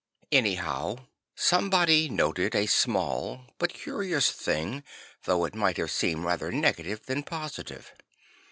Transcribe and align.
Any 0.31 0.55
how, 0.55 1.05
somebody 1.35 2.09
noted 2.09 2.55
a 2.55 2.65
small 2.65 3.45
but 3.59 3.71
curious 3.71 4.31
thing, 4.31 4.83
though 5.25 5.45
it 5.45 5.53
might 5.53 5.77
seem 5.91 6.25
rather 6.25 6.51
negative 6.51 7.05
than 7.05 7.21
posi 7.21 7.63
tive. 7.67 7.93